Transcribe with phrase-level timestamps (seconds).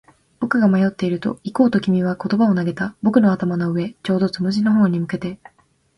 [0.39, 2.95] 僕が迷っていると、行こうと君は言葉を投げた。
[3.03, 5.39] 僕の頭の上、ちょうどつむじの方に向けて。